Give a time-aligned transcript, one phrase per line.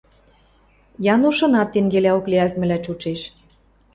[1.13, 3.21] Яношынат тӹнгелӓок лиӓлтмӹлӓ чучеш...